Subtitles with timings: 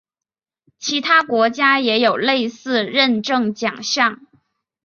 [0.79, 4.25] 其他国家也有类似认证奖项。